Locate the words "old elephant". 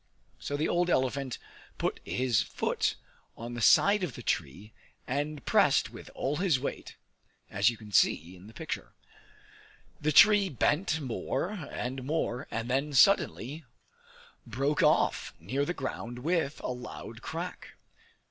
0.67-1.37